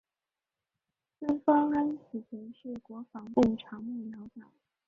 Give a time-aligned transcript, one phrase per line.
[1.19, 4.51] 孙芳安此前是国防部长幕僚长。